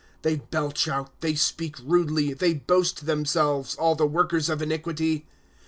* 0.13 0.21
They 0.23 0.37
belch 0.37 0.87
out, 0.87 1.11
they 1.21 1.35
speak 1.35 1.75
rudely, 1.77 2.33
They 2.33 2.55
boast 2.55 3.05
themselves, 3.05 3.75
al! 3.79 3.93
the 3.93 4.07
workers 4.07 4.49
of 4.49 4.59
iniquity. 4.59 5.27